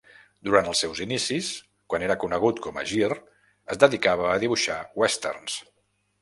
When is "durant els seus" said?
0.47-1.01